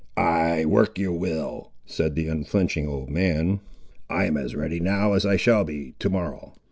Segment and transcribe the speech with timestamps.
[0.17, 3.59] "Ay, work your will," said the unflinching old man;
[4.09, 6.55] "I am as ready now as I shall be to morrow.